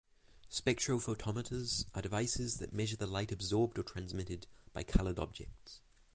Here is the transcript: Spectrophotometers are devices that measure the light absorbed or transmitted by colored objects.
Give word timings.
Spectrophotometers 0.49 1.85
are 1.93 2.01
devices 2.01 2.57
that 2.57 2.73
measure 2.73 2.97
the 2.97 3.05
light 3.05 3.31
absorbed 3.31 3.77
or 3.77 3.83
transmitted 3.83 4.47
by 4.73 4.81
colored 4.81 5.19
objects. 5.19 5.79